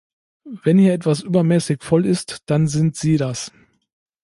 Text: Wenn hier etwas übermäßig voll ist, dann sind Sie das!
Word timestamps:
Wenn 0.45 0.79
hier 0.79 0.93
etwas 0.93 1.21
übermäßig 1.21 1.83
voll 1.83 2.07
ist, 2.07 2.39
dann 2.47 2.67
sind 2.67 2.95
Sie 2.95 3.17
das! 3.17 3.51